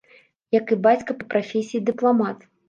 [0.55, 2.43] Як і бацька, па прафесіі дыпламат.